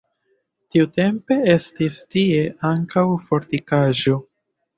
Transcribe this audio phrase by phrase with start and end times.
[0.75, 4.17] Tiutempe estis tie ankaŭ fortikaĵo.